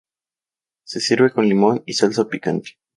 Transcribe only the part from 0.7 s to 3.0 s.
Se sirve con limón y salsa picante.